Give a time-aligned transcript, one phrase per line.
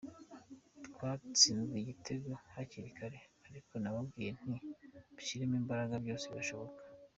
[0.93, 4.55] Twatsinzwe igitego hakiri kare ariko nababwiye nti
[5.13, 6.81] mushyiremo imbaraga byose birashoboka.